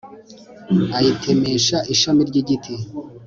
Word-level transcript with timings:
ayitemesha 0.97 1.77
ishami 1.93 2.21
ry'igiti 2.29 2.73